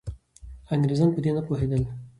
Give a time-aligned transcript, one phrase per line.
[0.73, 1.83] انګریزان په دې نه پوهېدل.